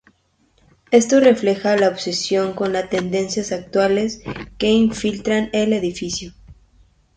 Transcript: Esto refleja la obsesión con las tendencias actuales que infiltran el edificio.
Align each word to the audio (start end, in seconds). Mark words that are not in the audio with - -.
Esto 0.89 1.19
refleja 1.19 1.77
la 1.77 1.87
obsesión 1.89 2.53
con 2.53 2.73
las 2.73 2.89
tendencias 2.89 3.51
actuales 3.51 4.23
que 4.57 4.65
infiltran 4.67 5.51
el 5.53 5.73
edificio. 5.73 6.33